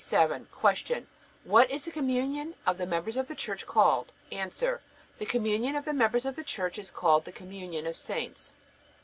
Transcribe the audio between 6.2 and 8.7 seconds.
of the Church is called the communion of saints.